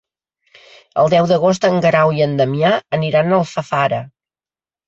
El 1.03 1.11
deu 1.15 1.27
d'agost 1.33 1.67
en 1.69 1.77
Guerau 1.87 2.13
i 2.21 2.25
en 2.29 2.35
Damià 2.41 2.75
aniran 3.01 3.31
a 3.31 3.39
Alfafara. 3.41 4.01